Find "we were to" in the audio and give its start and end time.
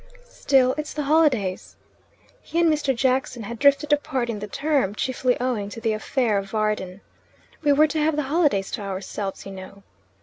7.61-7.99